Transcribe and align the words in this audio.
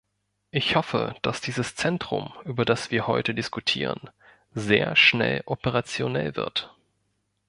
Ich 0.49 0.75
hoffe, 0.75 1.13
dass 1.21 1.41
dieses 1.41 1.75
Zentrum, 1.75 2.33
über 2.43 2.65
das 2.65 2.89
wir 2.89 3.05
heute 3.05 3.35
diskutieren, 3.35 4.09
sehr 4.49 4.95
schnell 4.95 5.43
operationell 5.45 6.35
wird. 6.35 6.73